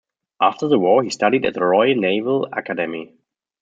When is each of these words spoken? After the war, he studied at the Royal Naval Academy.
After 0.41 0.67
the 0.67 0.79
war, 0.79 1.03
he 1.03 1.11
studied 1.11 1.45
at 1.45 1.53
the 1.53 1.63
Royal 1.63 1.95
Naval 1.95 2.47
Academy. 2.51 3.13